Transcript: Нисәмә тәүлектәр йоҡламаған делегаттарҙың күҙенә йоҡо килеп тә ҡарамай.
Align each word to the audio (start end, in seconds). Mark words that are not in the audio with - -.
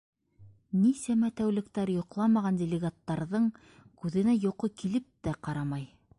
Нисәмә 0.85 1.29
тәүлектәр 1.41 1.91
йоҡламаған 1.97 2.59
делегаттарҙың 2.63 3.47
күҙенә 4.01 4.37
йоҡо 4.43 4.73
килеп 4.83 5.11
тә 5.29 5.39
ҡарамай. 5.49 5.89